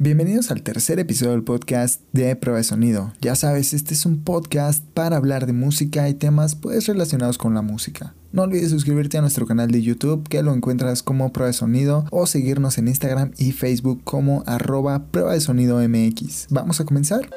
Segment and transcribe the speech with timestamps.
[0.00, 3.12] Bienvenidos al tercer episodio del podcast de Prueba de Sonido.
[3.20, 7.52] Ya sabes, este es un podcast para hablar de música y temas pues relacionados con
[7.52, 8.14] la música.
[8.30, 12.04] No olvides suscribirte a nuestro canal de YouTube que lo encuentras como Prueba de Sonido
[12.12, 16.46] o seguirnos en Instagram y Facebook como arroba Prueba de Sonido MX.
[16.48, 17.28] ¿Vamos a comenzar?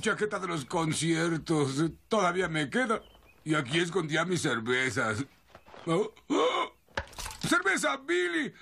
[0.00, 1.82] Chaqueta de los conciertos.
[2.08, 3.02] Todavía me queda.
[3.44, 5.24] Y aquí escondía mis cervezas.
[5.86, 6.72] Oh, oh.
[7.46, 8.52] ¡Cerveza, Billy!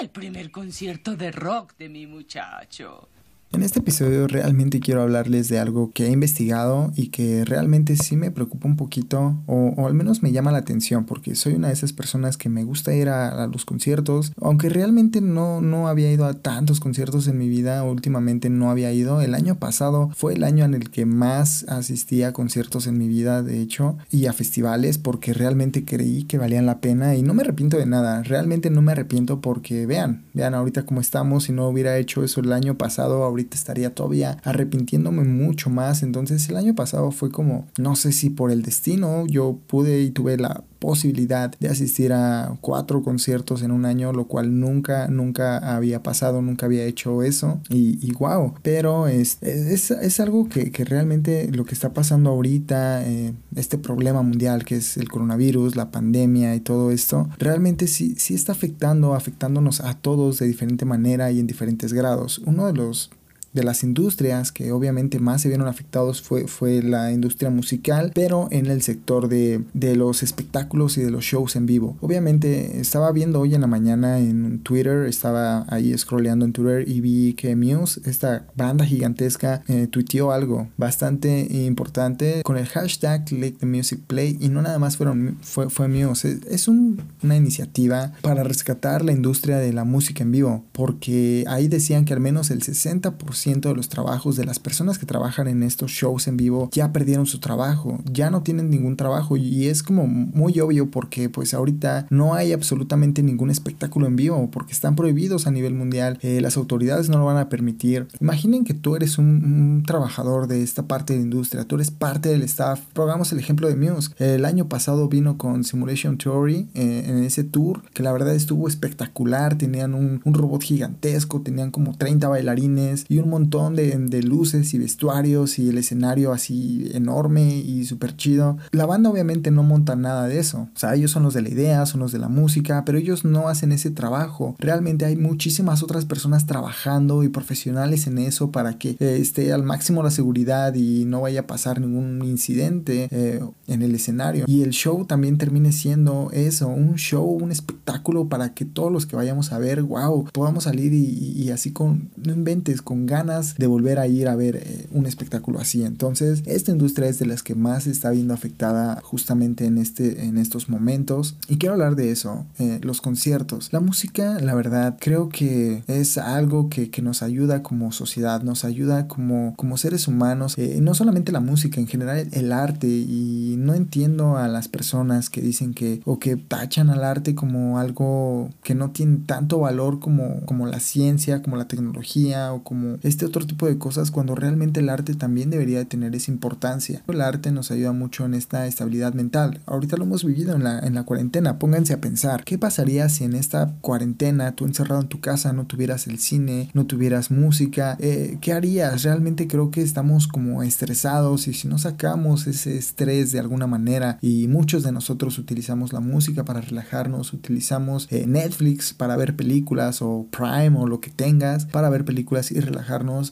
[0.00, 3.08] El primer concierto de rock de mi muchacho.
[3.50, 8.14] En este episodio realmente quiero hablarles de algo que he investigado y que realmente sí
[8.14, 11.72] me preocupa un poquito o, al menos me llama la atención porque soy una de
[11.72, 16.26] esas personas que me gusta ir a, los conciertos, aunque realmente no, no había ido
[16.26, 20.44] a tantos conciertos en mi vida, últimamente no había ido, el año pasado fue el
[20.44, 24.34] año en el que más asistí a conciertos en mi vida de hecho y a
[24.34, 28.68] festivales porque realmente creí que valían la pena y no me arrepiento de nada, realmente
[28.68, 32.52] no me arrepiento porque vean, vean ahorita cómo estamos, si no hubiera hecho eso el
[32.52, 36.02] año pasado, ahorita estaría todavía arrepintiéndome mucho más.
[36.02, 40.10] Entonces el año pasado fue como, no sé si por el destino, yo pude y
[40.10, 45.58] tuve la posibilidad de asistir a cuatro conciertos en un año, lo cual nunca, nunca
[45.58, 47.60] había pasado, nunca había hecho eso.
[47.68, 53.06] Y, wow, pero es, es, es algo que, que, realmente lo que está pasando ahorita,
[53.06, 58.14] eh, este problema mundial que es el coronavirus, la pandemia y todo esto, realmente sí,
[58.16, 62.38] sí está afectando, afectándonos a todos de diferente manera y en diferentes grados.
[62.44, 63.10] Uno de los
[63.52, 68.48] de las industrias que obviamente más se vieron afectados fue, fue la industria musical, pero
[68.50, 71.96] en el sector de, de, los espectáculos y de los shows en vivo.
[72.00, 77.00] Obviamente estaba viendo hoy en la mañana en Twitter, estaba ahí scrolleando en Twitter y
[77.00, 83.52] vi que Muse, esta banda gigantesca, eh, tuiteó algo bastante importante con el hashtag Let
[83.60, 88.44] the Music Play y no nada más fueron, fue, fue Muse, es, una iniciativa para
[88.44, 92.62] rescatar la industria de la música en vivo, porque ahí decían que al menos el
[92.62, 96.92] 60% de los trabajos de las personas que trabajan en estos shows en vivo ya
[96.92, 101.54] perdieron su trabajo, ya no tienen ningún trabajo y es como muy obvio porque pues
[101.54, 106.40] ahorita no hay absolutamente ningún espectáculo en vivo porque están prohibidos a nivel mundial, eh,
[106.40, 108.08] las autoridades no lo van a permitir.
[108.20, 112.28] Imaginen que tú eres un, trabajador de esta parte de la industria, tú eres parte
[112.28, 112.80] del staff.
[112.92, 114.10] Pongamos el ejemplo de Muse.
[114.18, 118.66] El año pasado vino con Simulation Theory eh, en ese tour que la verdad estuvo
[118.68, 124.22] espectacular, tenían un, un robot gigantesco, tenían como 30 bailarines y un montón de, de,
[124.22, 128.58] luces y vestuarios y el escenario así enorme y súper chido.
[128.72, 130.68] La banda obviamente no monta nada de eso.
[130.74, 133.24] O sea, ellos son los de la idea, son los de la música, pero ellos
[133.24, 134.56] no hacen ese trabajo.
[134.58, 139.62] Realmente hay muchísimas otras personas trabajando y profesionales en eso para que eh, esté al
[139.62, 144.44] máximo la seguridad y no vaya a pasar ningún incidente eh, en el escenario.
[144.46, 149.06] Y el show también termine siendo eso, un show, un espectáculo para que todos los
[149.06, 153.17] que vayamos a ver, wow, podamos salir y, y así con, no inventes, con ganas
[153.26, 155.82] de volver a ir a ver eh, un espectáculo así.
[155.82, 160.24] Entonces, esta industria es de las que más se está viendo afectada justamente en, este,
[160.24, 161.36] en estos momentos.
[161.48, 163.72] Y quiero hablar de eso, eh, los conciertos.
[163.72, 168.64] La música, la verdad, creo que es algo que, que nos ayuda como sociedad, nos
[168.64, 170.54] ayuda como, como seres humanos.
[170.56, 172.86] Eh, no solamente la música, en general el arte.
[172.86, 177.78] Y no entiendo a las personas que dicen que o que tachan al arte como
[177.78, 182.98] algo que no tiene tanto valor como, como la ciencia, como la tecnología o como
[183.08, 187.02] este otro tipo de cosas cuando realmente el arte también debería de tener esa importancia.
[187.08, 189.60] El arte nos ayuda mucho en esta estabilidad mental.
[189.66, 191.58] Ahorita lo hemos vivido en la, en la cuarentena.
[191.58, 195.66] Pónganse a pensar, ¿qué pasaría si en esta cuarentena tú encerrado en tu casa no
[195.66, 197.96] tuvieras el cine, no tuvieras música?
[198.00, 199.02] Eh, ¿Qué harías?
[199.02, 204.18] Realmente creo que estamos como estresados y si no sacamos ese estrés de alguna manera
[204.20, 210.02] y muchos de nosotros utilizamos la música para relajarnos, utilizamos eh, Netflix para ver películas
[210.02, 212.60] o Prime o lo que tengas para ver películas y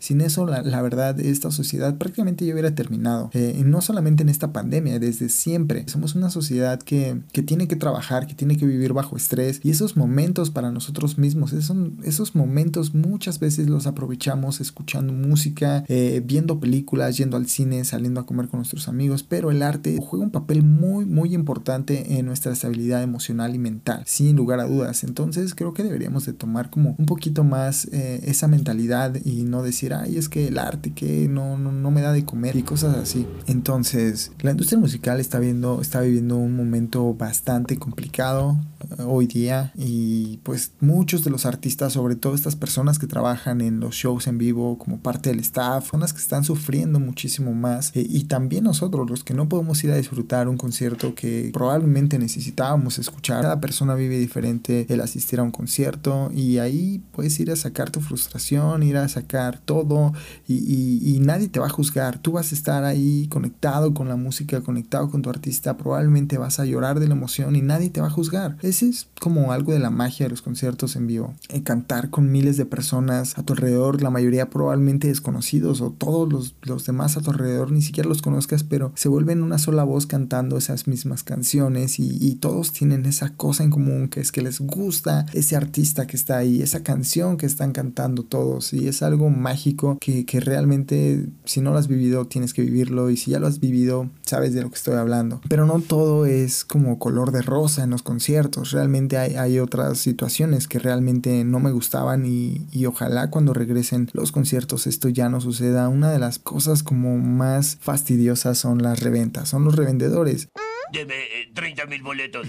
[0.01, 3.31] sin eso, la, verdad, esta sociedad prácticamente ya hubiera terminado.
[3.33, 5.85] Eh, no solamente en esta pandemia, desde siempre.
[5.89, 9.61] Somos una sociedad que, que, tiene que trabajar, que tiene que vivir bajo estrés.
[9.63, 15.85] Y esos momentos para nosotros mismos, esos, esos momentos muchas veces los aprovechamos escuchando música,
[15.89, 19.23] eh, viendo películas, yendo al cine, saliendo a comer con nuestros amigos.
[19.23, 24.03] Pero el arte juega un papel muy, muy importante en nuestra estabilidad emocional y mental,
[24.07, 25.05] sin lugar a dudas.
[25.05, 29.56] Entonces creo que deberíamos de tomar como un poquito más eh, esa mentalidad y no
[29.57, 32.57] no decir, ay, es que el arte que no, no, no me da de comer
[32.57, 33.27] y cosas así.
[33.47, 38.59] Entonces, la industria musical está, viendo, está viviendo un momento bastante complicado
[38.99, 43.61] eh, hoy día y pues muchos de los artistas, sobre todo estas personas que trabajan
[43.61, 47.55] en los shows en vivo como parte del staff, son las que están sufriendo muchísimo
[47.55, 51.51] más eh, y también nosotros, los que no podemos ir a disfrutar un concierto que
[51.53, 53.43] probablemente necesitábamos escuchar.
[53.43, 57.91] Cada persona vive diferente el asistir a un concierto y ahí puedes ir a sacar
[57.91, 60.13] tu frustración, ir a sacar todo
[60.49, 62.19] y, nadie te va a juzgar.
[62.19, 66.61] Tú vas a estar ahí conectado con la música, conectado con tu artista, probablemente vas
[66.61, 68.57] a llorar de la emoción y nadie te va a juzgar.
[68.63, 71.35] Ese es como algo de la magia de los conciertos en vivo.
[71.49, 76.33] En cantar con miles de personas a tu alrededor, la mayoría probablemente desconocidos o todos
[76.33, 79.85] los, los demás a tu alrededor ni siquiera los conozcas, pero se vuelven una sola
[79.85, 84.33] voz cantando esas mismas canciones y, y todos tienen esa cosa en común que es
[84.33, 88.89] que les gusta ese artista que está ahí, esa canción que están cantando todos y
[88.89, 93.17] es algo mágico que, que realmente si no lo has vivido tienes que vivirlo y
[93.17, 95.41] si ya lo has vivido sabes de lo que estoy hablando.
[95.49, 99.99] Pero no todo es como color de rosa en los conciertos, realmente hay, hay otras
[99.99, 105.29] situaciones que realmente no me gustaban y, y ojalá cuando regresen los conciertos esto ya
[105.29, 105.89] no suceda.
[105.89, 110.49] Una de las cosas como más fastidiosas son las reventas, son los revendedores.
[110.93, 112.49] Debe 30 eh, mil boletos.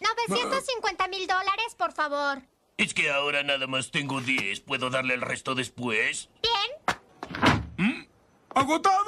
[0.00, 2.42] 950 mil dólares, por favor.
[2.78, 4.60] Es que ahora nada más tengo 10.
[4.60, 6.28] ¿Puedo darle el resto después?
[8.58, 8.98] ¿Agotados?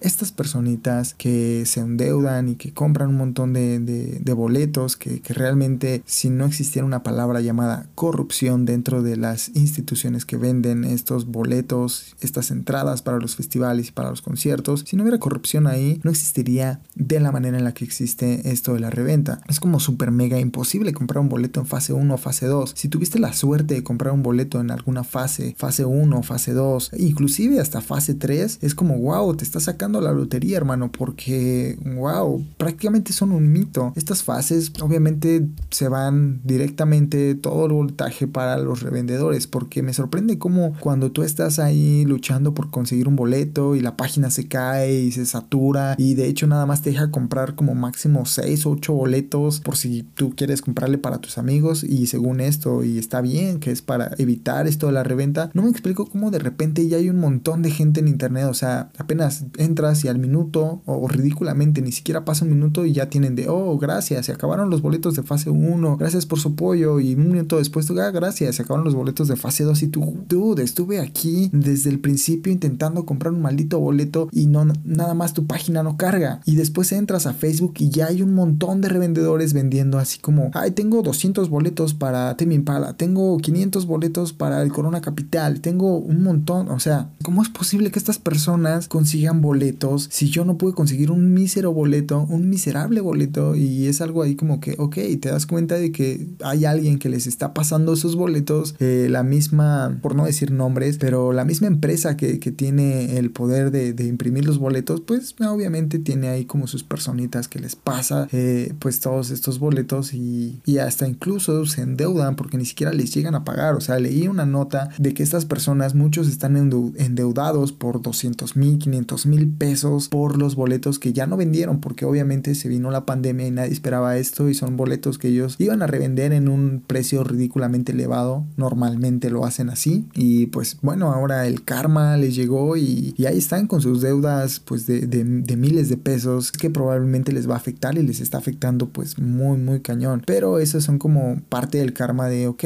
[0.00, 6.02] estas personitas que se endeudan y que compran un montón de, boletos, que, que, realmente
[6.06, 12.14] si no existiera una palabra llamada corrupción dentro de las instituciones que venden estos boletos,
[12.20, 16.10] estas entradas para los festivales y para los conciertos, si no hubiera corrupción ahí, no
[16.10, 19.40] existiría de la manera en la que existe esto de la reventa.
[19.48, 22.72] Es como súper mega imposible comprar un boleto en fase 1 o fase 2.
[22.76, 26.92] Si tuviste la suerte de comprar un boleto en alguna fase, fase 1, fase 2,
[26.98, 32.44] inclusive hasta fase 3, es como wow, te está sacando la lotería, hermano, porque, wow,
[32.56, 33.92] prácticamente son un mito.
[33.96, 40.38] Estas fases obviamente se van directamente todo el voltaje para los revendedores, porque me sorprende
[40.38, 45.00] cómo cuando tú estás ahí luchando por conseguir un boleto y la página se cae
[45.00, 48.70] y se satura y de hecho nada más te deja comprar como máximo 6 o
[48.72, 53.20] 8 boletos por si tú quieres comprarle para tus amigos y según esto y está
[53.20, 56.86] bien que es para evitar esto de la reventa, no me explico cómo de repente
[56.88, 60.82] ya hay un montón de gente en internet, o sea, apenas entra y al minuto
[60.84, 64.68] o, ridículamente ni siquiera pasa un minuto y ya tienen de, oh, gracias, se acabaron
[64.68, 68.56] los boletos de fase 1, gracias por su apoyo y un minuto después, ah, gracias,
[68.56, 72.52] se acabaron los boletos de fase 2 y tú, dude, estuve aquí desde el principio
[72.52, 76.40] intentando comprar un maldito boleto y no, nada más tu página no carga.
[76.44, 80.50] Y después entras a Facebook y ya hay un montón de revendedores vendiendo así como,
[80.54, 85.98] ay, tengo 200 boletos para Temi Impala, tengo 500 boletos para el Corona Capital, tengo
[85.98, 90.08] un montón, o sea, ¿cómo es posible que estas personas consigan boletos?
[90.10, 94.34] si yo no pude conseguir un mísero boleto, un miserable boleto y es algo ahí
[94.34, 98.16] como que, ok, te das cuenta de que hay alguien que les está pasando esos
[98.16, 103.18] boletos, eh, la misma, por no decir nombres, pero la misma empresa que, que tiene
[103.18, 107.74] el poder de, imprimir los boletos, pues obviamente tiene ahí como sus personitas que les
[107.76, 112.92] pasa eh, pues todos estos boletos y, y hasta incluso se endeudan porque ni siquiera
[112.92, 116.56] les llegan a pagar, o sea, leí una nota de que estas personas, muchos están
[116.56, 122.04] endeudados por 200 mil, 500 mil pesos por los boletos que ya no vendieron porque
[122.04, 125.82] obviamente se vino la pandemia y nadie esperaba esto y son boletos que ellos iban
[125.82, 128.44] a revender en un precio ridículamente elevado.
[128.56, 133.66] Normalmente lo hacen así y pues bueno ahora el karma les llegó y, ahí están
[133.66, 137.98] con sus deudas pues de, de, miles de pesos que probablemente les va a afectar
[137.98, 140.22] y les está afectando pues muy muy cañón.
[140.24, 142.64] Pero esos son como parte del karma de ok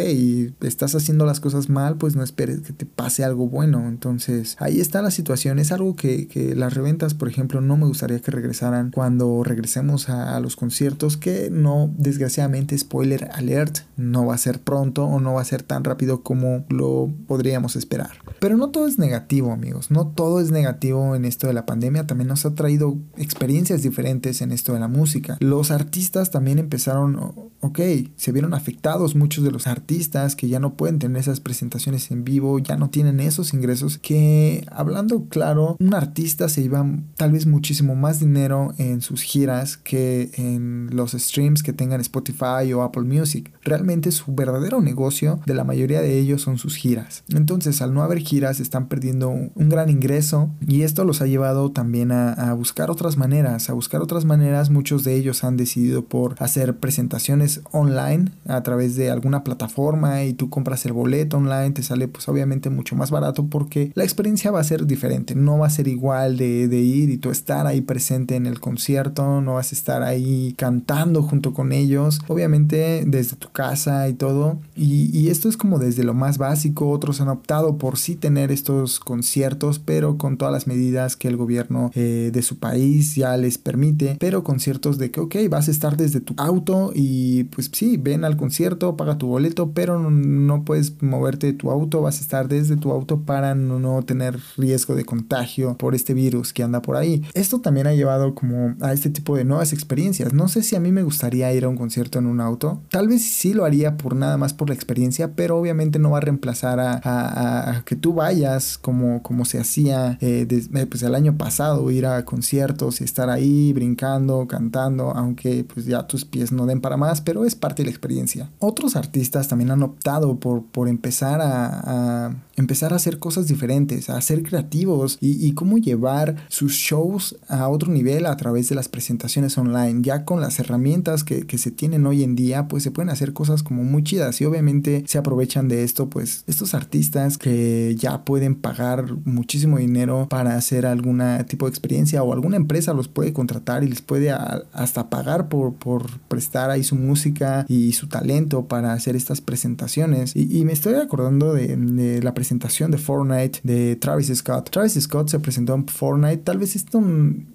[0.61, 3.89] estás haciendo las cosas mal pues no esperes que te pase algo bueno.
[3.89, 7.87] Entonces ahí está la situación es algo que, que las ventas, por ejemplo, no me
[7.87, 14.35] gustaría que regresaran cuando regresemos a, los conciertos, que no, desgraciadamente, spoiler alert, no va
[14.35, 18.11] a ser pronto o no va a ser tan rápido como lo podríamos esperar.
[18.41, 22.07] Pero no todo es negativo, amigos, no todo es negativo en esto de la pandemia,
[22.07, 25.37] también nos ha traído experiencias diferentes en esto de la música.
[25.41, 27.17] Los artistas también empezaron,
[27.61, 27.81] ok,
[28.17, 32.25] se vieron afectados muchos de los artistas que ya no pueden tener esas presentaciones en
[32.25, 36.85] vivo, ya no tienen esos ingresos, que hablando Claro, un artista se iba
[37.17, 42.73] tal vez muchísimo más dinero en sus giras que en los streams que tengan Spotify
[42.75, 43.53] o Apple Music.
[43.63, 47.25] Realmente su verdadero negocio de la mayoría de ellos son sus giras.
[47.29, 51.71] Entonces al no haber giras están perdiendo un gran ingreso y esto los ha llevado
[51.71, 54.71] también a, a buscar otras maneras, a buscar otras maneras.
[54.71, 60.33] Muchos de ellos han decidido por hacer presentaciones online a través de alguna plataforma y
[60.33, 64.51] tú compras el boleto online, te sale pues obviamente mucho más barato porque la experiencia
[64.51, 67.67] va a ser diferente, no va a ser igual de, de ir y tú estar
[67.67, 73.05] ahí presente en el concierto, no vas a estar ahí cantando junto con ellos, obviamente
[73.07, 74.59] desde tu casa y todo.
[74.77, 78.51] Y, y esto es como desde lo más básico, otros han optado por sí tener
[78.53, 83.37] estos conciertos, pero con todas las medidas que el gobierno eh, de su país ya
[83.37, 87.71] les permite, pero conciertos de que, ok, vas a estar desde tu auto y pues
[87.73, 92.03] sí, ven al concierto, paga tu boleto, pero no, no puedes moverte de tu auto,
[92.03, 96.15] vas a estar desde tu auto para no, no tener riesgo de contagio por este
[96.15, 97.23] virus que anda por ahí.
[97.35, 100.33] Esto también ha llevado como a este tipo de nuevas experiencias.
[100.33, 102.83] No sé si a mí me gustaría ir a un concierto en un auto.
[102.91, 106.19] Tal vez sí lo haría por nada más por la experiencia, pero obviamente no va
[106.19, 111.15] a reemplazar a, a, que tú vayas como, como se hacía eh, desde, pues el
[111.15, 116.53] año pasado, ir a conciertos y estar ahí brincando, cantando, aunque pues ya tus pies
[116.53, 118.51] no den para más, pero es parte de la experiencia.
[118.59, 124.11] Otros artistas también han optado por, por empezar a, a empezar a hacer cosas diferentes,
[124.11, 124.90] a ser creativos
[125.21, 130.01] y, cómo llevar sus shows a otro nivel a través de las presentaciones online.
[130.03, 133.33] Ya con las herramientas que, que, se tienen hoy en día, pues se pueden hacer
[133.33, 138.25] cosas como muy chidas y obviamente se aprovechan de esto, pues estos artistas que ya
[138.25, 143.33] pueden pagar muchísimo dinero para hacer algún tipo de experiencia o alguna empresa los puede
[143.33, 148.67] contratar y les puede hasta pagar por, por prestar ahí su música y su talento
[148.67, 150.35] para hacer estas presentaciones.
[150.35, 154.71] Y, me estoy acordando de, la presentación de Fortnite de Travis Scott.
[154.81, 156.39] Travis Scott se presentó en Fortnite.
[156.39, 157.03] Tal vez esto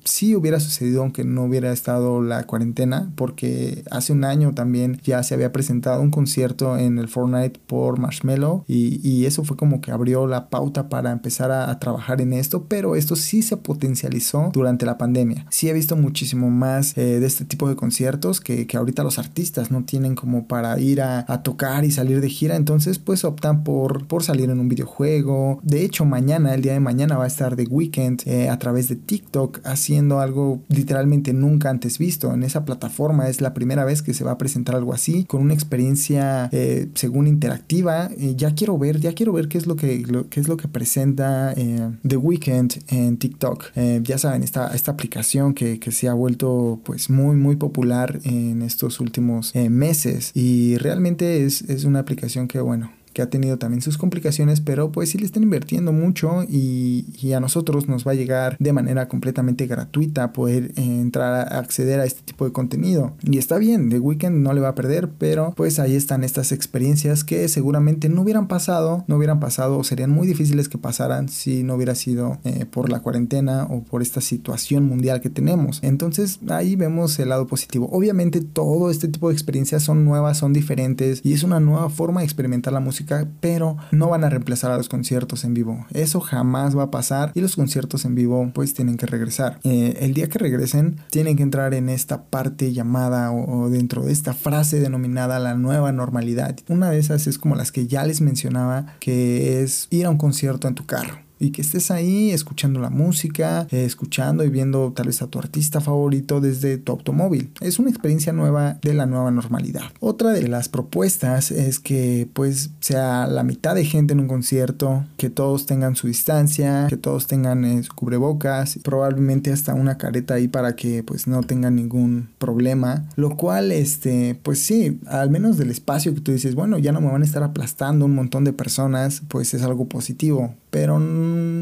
[0.03, 5.23] sí hubiera sucedido aunque no hubiera estado la cuarentena, porque hace un año también ya
[5.23, 9.91] se había presentado un concierto en el Fortnite por Marshmello y, eso fue como que
[9.91, 14.85] abrió la pauta para empezar a, trabajar en esto, pero esto sí se potencializó durante
[14.85, 15.47] la pandemia.
[15.49, 19.17] Sí he visto muchísimo más eh, de este tipo de conciertos que, que, ahorita los
[19.17, 23.25] artistas no tienen como para ir a, a tocar y salir de gira, entonces pues
[23.25, 25.59] optan por, por salir en un video juego.
[25.63, 28.89] De hecho, mañana, el día de mañana, va a estar The Weeknd eh, a través
[28.89, 32.33] de TikTok haciendo algo literalmente nunca antes visto.
[32.33, 35.41] En esa plataforma es la primera vez que se va a presentar algo así, con
[35.41, 38.09] una experiencia eh, según interactiva.
[38.17, 40.67] Eh, ya quiero ver, ya quiero ver qué es lo que, qué es lo que
[40.67, 43.73] presenta The Weeknd en TikTok.
[44.03, 48.61] ya saben, esta, esta aplicación que, que, se ha vuelto pues muy, muy popular en
[48.61, 50.31] estos últimos meses.
[50.33, 54.91] Y realmente es, es una aplicación que, bueno, que ha tenido también sus complicaciones, pero
[54.91, 59.07] pues sí le están invirtiendo mucho y, a nosotros nos va a llegar de manera
[59.07, 63.13] completamente gratuita poder entrar a acceder a este tipo de contenido.
[63.23, 66.51] Y está bien, The Weeknd no le va a perder, pero pues ahí están estas
[66.51, 71.29] experiencias que seguramente no hubieran pasado, no hubieran pasado o serían muy difíciles que pasaran
[71.29, 75.79] si no hubiera sido eh, por la cuarentena o por esta situación mundial que tenemos.
[75.83, 77.89] Entonces ahí vemos el lado positivo.
[77.91, 82.21] Obviamente todo este tipo de experiencias son nuevas, son diferentes y es una nueva forma
[82.21, 83.04] de experimentar la música
[83.39, 85.85] pero no van a reemplazar a los conciertos en vivo.
[85.91, 89.59] Eso jamás va a pasar y los conciertos en vivo pues tienen que regresar.
[89.63, 94.03] Eh, el día que regresen tienen que entrar en esta parte llamada o, o, dentro
[94.03, 96.55] de esta frase denominada la nueva normalidad.
[96.67, 100.17] Una de esas es como las que ya les mencionaba, que es ir a un
[100.17, 104.91] concierto en tu carro y que estés ahí escuchando la música, eh, escuchando y viendo
[104.93, 107.51] tal vez a tu artista favorito desde tu automóvil.
[107.61, 109.83] Es una experiencia nueva de la nueva normalidad.
[109.99, 115.05] Otra de las propuestas es que pues sea la mitad de gente en un concierto,
[115.17, 120.47] que todos tengan su distancia, que todos tengan eh, cubrebocas, probablemente hasta una careta ahí
[120.47, 125.71] para que pues no tengan ningún problema, lo cual este pues sí, al menos del
[125.71, 128.53] espacio que tú dices, bueno, ya no me van a estar aplastando un montón de
[128.53, 130.99] personas, pues es algo positivo, pero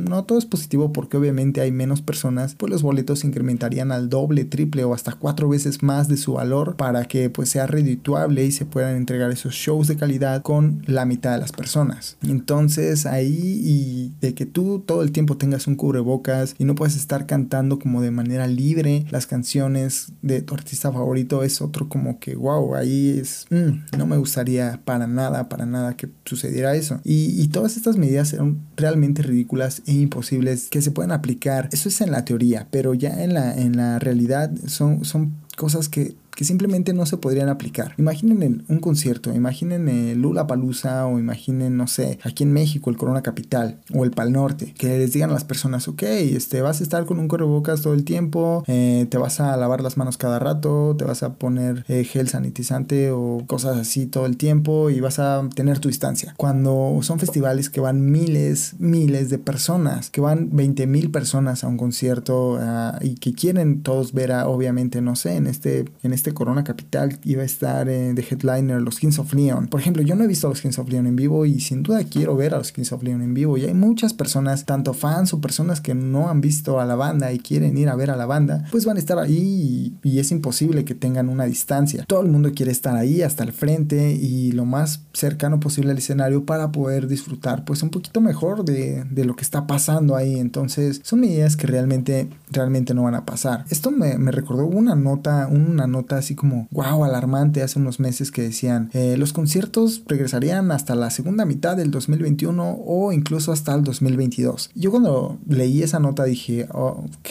[0.04, 4.46] no todo es positivo porque obviamente hay menos personas, pues los boletos incrementarían al doble,
[4.46, 8.52] triple o hasta cuatro veces más de su valor para que pues sea redituable y
[8.52, 12.18] se puedan entregar esos shows de calidad con la mitad de las personas.
[12.24, 16.96] Entonces ahí y de que tú todo el tiempo tengas un cubrebocas y no puedes
[16.96, 22.20] estar cantando como de manera libre las canciones de tu artista favorito es otro como
[22.20, 27.00] que wow, ahí es, mmm, no me gustaría para nada, para nada que sucediera eso.
[27.04, 31.70] Y, y todas estas medidas son realmente ridículas imposibles que se pueden aplicar.
[31.72, 35.90] Eso es en la teoría, pero ya en la, en la realidad son, son cosas
[35.90, 37.94] que que simplemente no se podrían aplicar.
[37.98, 43.22] Imaginen un concierto, imaginen Lula Palusa o imaginen, no sé, aquí en México el Corona
[43.22, 46.84] Capital o el Pal Norte, que les digan a las personas, ok, este, vas a
[46.84, 50.40] estar con un bocas todo el tiempo, eh, te vas a lavar las manos cada
[50.40, 55.00] rato, te vas a poner eh, gel sanitizante o cosas así todo el tiempo y
[55.00, 56.34] vas a tener tu distancia.
[56.38, 61.68] Cuando son festivales que van miles, miles de personas, que van 20 mil personas a
[61.68, 66.14] un concierto ah, y que quieren todos ver a, obviamente, no sé, en este, en
[66.14, 69.68] este Corona Capital iba a estar eh, de headliner los Kings of Leon.
[69.68, 71.84] Por ejemplo, yo no he visto a los Kings of Leon en vivo y sin
[71.84, 74.94] duda quiero ver a los Kings of Leon en vivo y hay muchas personas, tanto
[74.94, 78.12] fans o personas que no han visto a la banda y quieren ir a ver
[78.12, 82.06] a la banda, pues van a estar ahí y, es imposible que tengan una distancia.
[82.08, 85.98] Todo el mundo quiere estar ahí hasta el frente y lo más cercano posible al
[85.98, 90.40] escenario para poder disfrutar pues un poquito mejor de, de lo que está pasando ahí.
[90.40, 93.66] Entonces son medidas que realmente, realmente no van a pasar.
[93.70, 98.32] Esto me, me recordó una nota, una nota así como, wow, alarmante hace unos meses
[98.32, 103.74] que decían, eh, los conciertos regresarían hasta la segunda mitad del 2021 o incluso hasta
[103.76, 104.72] el 2022.
[104.76, 107.30] Yo cuando leí esa nota dije, oh, ok,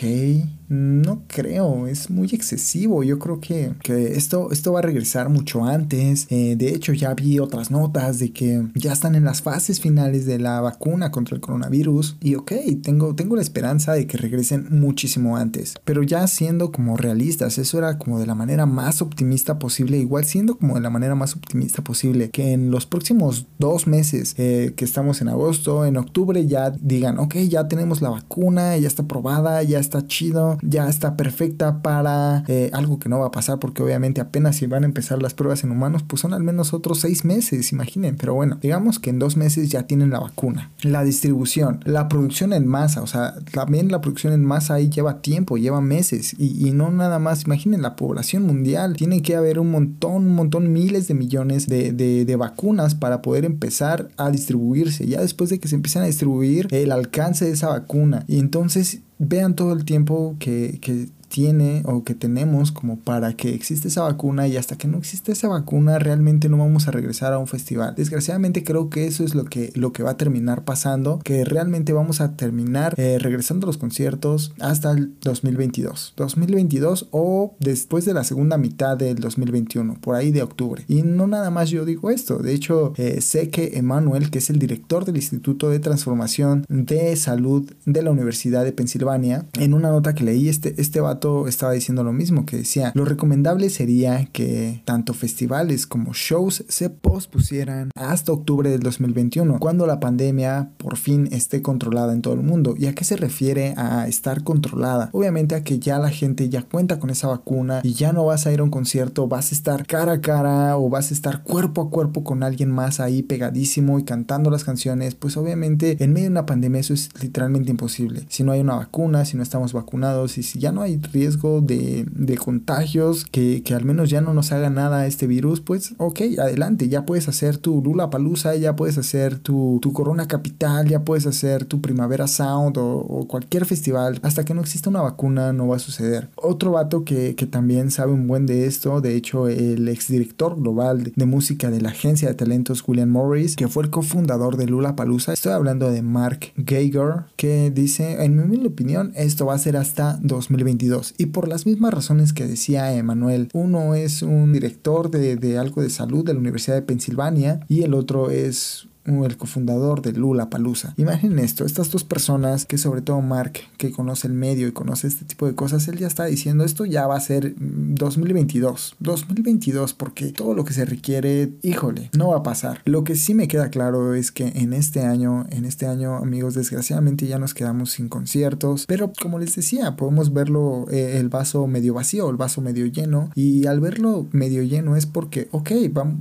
[0.69, 3.03] no creo, es muy excesivo.
[3.03, 6.27] Yo creo que, que esto, esto va a regresar mucho antes.
[6.31, 10.27] Eh, de hecho, ya vi otras notas de que ya están en las fases finales
[10.27, 12.17] de la vacuna contra el coronavirus.
[12.21, 12.53] Y ok,
[12.83, 15.75] tengo, tengo la esperanza de que regresen muchísimo antes.
[15.85, 19.99] Pero ya siendo como realistas, eso era como de la manera más optimista posible.
[19.99, 22.31] Igual siendo como de la manera más optimista posible.
[22.31, 27.19] Que en los próximos dos meses eh, que estamos en agosto, en octubre ya digan,
[27.19, 32.45] ok, ya tenemos la vacuna, ya está probada, ya está chido ya está perfecta para
[32.49, 35.35] eh, algo que no va a pasar porque obviamente apenas si van a empezar las
[35.35, 39.11] pruebas en humanos pues son al menos otros seis meses, imaginen, pero bueno, digamos que
[39.11, 40.71] en dos meses ya tienen la vacuna.
[40.83, 45.21] La distribución, la producción en masa, o sea, también la producción en masa ahí lleva
[45.21, 49.71] tiempo, lleva meses y, no nada más, imaginen la población mundial, tiene que haber un
[49.71, 55.07] montón, un montón, miles de millones de, de vacunas para poder empezar a distribuirse.
[55.07, 59.01] Ya después de que se empiezan a distribuir el alcance de esa vacuna y entonces
[59.23, 64.03] vean todo el tiempo que, que tiene o que tenemos como para que existe esa
[64.03, 67.47] vacuna y hasta que no existe esa vacuna realmente no vamos a regresar a un
[67.47, 67.95] festival.
[67.97, 71.95] Desgraciadamente creo que eso es lo que, lo que va a terminar pasando, que realmente
[71.95, 76.13] vamos a terminar eh, regresando a los conciertos hasta el 2022.
[76.19, 80.85] 2022 o después de la segunda mitad del 2021, por ahí de octubre.
[80.87, 84.51] Y no nada más yo digo esto, de hecho eh, sé que Emanuel, que es
[84.51, 89.89] el director del Instituto de Transformación de Salud de la Universidad de Pensilvania, en una
[89.89, 94.27] nota que leí este, este vato estaba diciendo lo mismo, que decía, lo recomendable sería
[94.27, 100.97] que tanto festivales como shows se pospusieran hasta octubre del 2021, cuando la pandemia por
[100.97, 102.75] fin esté controlada en todo el mundo.
[102.77, 105.11] ¿Y a qué se refiere a estar controlada?
[105.13, 108.47] Obviamente a que ya la gente ya cuenta con esa vacuna y ya no vas
[108.47, 111.43] a ir a un concierto, vas a estar cara a cara o vas a estar
[111.43, 116.13] cuerpo a cuerpo con alguien más ahí pegadísimo y cantando las canciones, pues obviamente en
[116.13, 118.27] medio de una pandemia eso es literalmente imposible.
[118.29, 121.61] Si no hay una vacuna, si no estamos vacunados y si ya no hay riesgo
[121.61, 122.07] de,
[122.43, 127.05] contagios, que, al menos ya no nos haga nada este virus, pues ok, adelante, ya
[127.05, 131.81] puedes hacer tu Lula Palusa, ya puedes hacer tu, Corona Capital, ya puedes hacer tu
[131.81, 134.19] Primavera Sound o, cualquier festival.
[134.23, 136.31] Hasta que no exista una vacuna no va a suceder.
[136.37, 141.27] Otro vato que, también sabe un buen de esto, de hecho el exdirector global de,
[141.27, 145.33] música de la agencia de talentos William Morris, que fue el cofundador de Lula Palusa,
[145.33, 150.19] estoy hablando de Mark Geiger, que dice, en mi opinión, esto va a ser hasta
[150.23, 151.02] 2022.
[151.19, 155.83] Y por las mismas razones que decía Emanuel, uno es un director de, de algo
[155.83, 160.49] de salud de la Universidad de Pensilvania y el otro es el cofundador de Lula
[160.49, 160.95] Palusa.
[160.97, 165.09] Imaginen esto, estas dos personas, que sobre todo Mark, que conoce el medio y conoce
[165.09, 168.97] este tipo de cosas, él ya está diciendo esto ya va a ser 2022.
[169.01, 172.81] 2022, porque todo lo que se requiere, híjole, no va a pasar.
[172.85, 176.55] Lo que sí me queda claro es que en este año, en este año, amigos,
[176.55, 181.67] desgraciadamente ya nos quedamos sin conciertos, pero como les decía, podemos verlo eh, el vaso
[181.67, 185.71] medio vacío, el vaso medio lleno, y al verlo medio lleno es porque, ok,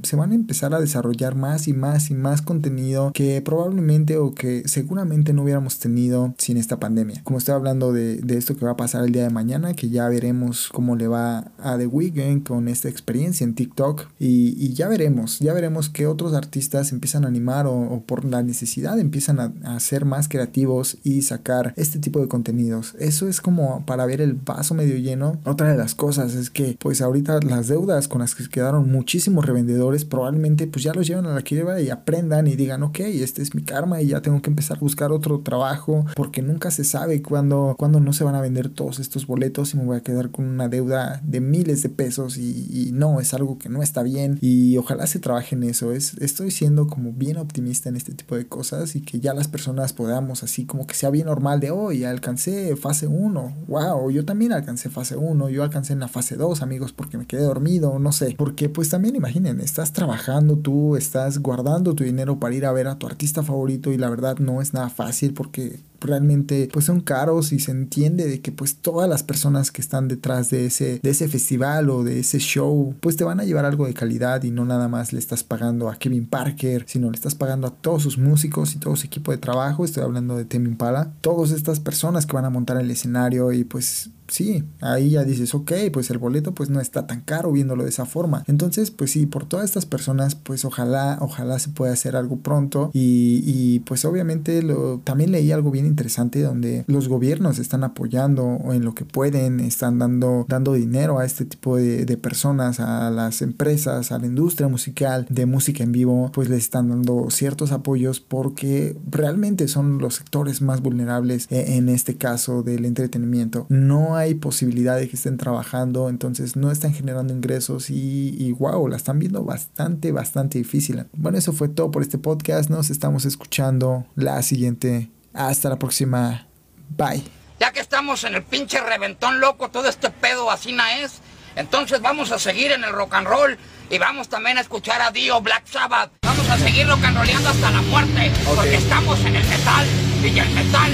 [0.03, 2.70] se van a empezar a desarrollar más y más y más contenido
[3.13, 7.21] que probablemente o que seguramente no hubiéramos tenido sin esta pandemia.
[7.23, 10.07] Como estoy hablando de, esto que va a pasar el día de mañana, que ya
[10.07, 15.39] veremos cómo le va a The Weeknd con esta experiencia en TikTok y, ya veremos,
[15.39, 19.79] ya veremos que otros artistas empiezan a animar o, por la necesidad empiezan a, a,
[19.79, 22.95] ser más creativos y sacar este tipo de contenidos.
[22.99, 25.39] Eso es como para ver el vaso medio lleno.
[25.45, 29.45] Otra de las cosas es que pues ahorita las deudas con las que quedaron muchísimos
[29.45, 33.41] revendedores probablemente pues ya los llevan a la quiebra y aprendan y digan, ok, este
[33.41, 36.83] es mi karma y ya tengo que empezar a buscar otro trabajo porque nunca se
[36.83, 40.01] sabe cuándo, cuándo no se van a vender todos estos boletos y me voy a
[40.01, 44.03] quedar con una deuda de miles de pesos y, no, es algo que no está
[44.03, 45.91] bien y ojalá se trabaje en eso.
[45.91, 49.47] Es, estoy siendo como bien optimista en este tipo de cosas y que ya las
[49.47, 54.25] personas podamos así como que sea bien normal de, ya alcancé fase 1, wow, yo
[54.25, 57.97] también alcancé fase 1, yo alcancé en la fase 2, amigos, porque me quedé dormido,
[57.99, 62.65] no sé, porque pues también imaginen, estás trabajando tú, estás guardando tu dinero para ir
[62.65, 66.67] a ver a tu artista favorito y la verdad no es nada fácil porque realmente
[66.71, 70.49] pues son caros y se entiende de que pues todas las personas que están detrás
[70.49, 73.85] de ese, de ese festival o de ese show pues te van a llevar algo
[73.85, 77.35] de calidad y no nada más le estás pagando a Kevin Parker, sino le estás
[77.35, 80.69] pagando a todos sus músicos y todo su equipo de trabajo, estoy hablando de Temi
[80.69, 85.23] Impala, todas estas personas que van a montar el escenario y pues sí, ahí ya
[85.23, 88.43] dices, ok, pues el boleto pues no está tan caro viéndolo de esa forma.
[88.47, 92.89] Entonces, pues sí, por todas estas personas, pues ojalá, ojalá se pueda hacer algo pronto.
[92.93, 98.59] Y, y pues obviamente lo, también leí algo bien interesante donde los gobiernos están apoyando
[98.71, 103.41] en lo que pueden, están dando, dando dinero a este tipo de, personas, a las
[103.41, 108.19] empresas, a la industria musical de música en vivo, pues les están dando ciertos apoyos
[108.19, 113.65] porque realmente son los sectores más vulnerables e, en este caso del entretenimiento.
[113.69, 118.97] No hay posibilidad de que estén trabajando, entonces no están generando ingresos y wow, la
[118.97, 121.05] están viendo bastante, bastante difícil.
[121.13, 122.69] Bueno, eso fue todo por este podcast.
[122.69, 125.09] Nos estamos escuchando la siguiente.
[125.33, 126.47] Hasta la próxima.
[126.89, 127.23] Bye.
[127.59, 131.21] Ya que estamos en el pinche reventón loco, todo este pedo así es,
[131.55, 133.57] entonces vamos a seguir en el rock and roll
[133.89, 136.11] y vamos también a escuchar a Dio Black Sabbath.
[136.23, 139.85] Vamos a seguir rock and rollando hasta la muerte, porque estamos en el metal
[140.23, 140.91] y el metal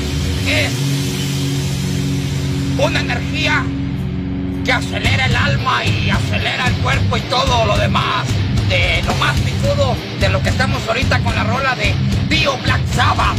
[0.47, 0.71] es
[2.79, 3.65] una energía
[4.65, 8.27] que acelera el alma y acelera el cuerpo y todo lo demás.
[8.67, 11.95] De lo más picudo de lo que estamos ahorita con la rola de
[12.27, 13.37] Dio Black Sabbath.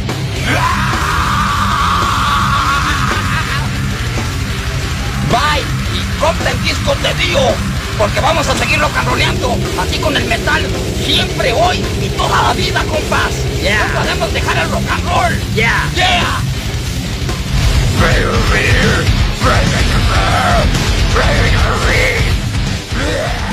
[5.29, 7.39] Bye y compra el disco de Dio,
[7.97, 10.65] porque vamos a seguirlo cabroneando, así con el metal,
[11.05, 13.33] siempre, hoy y toda la vida, compas.
[13.61, 13.87] Yeah.
[13.87, 15.33] No podemos dejar el rock and roll.
[15.55, 15.89] Yeah.
[15.95, 16.09] Yeah.
[22.99, 23.48] yeah.